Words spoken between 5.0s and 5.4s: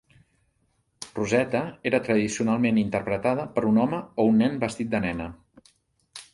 nena.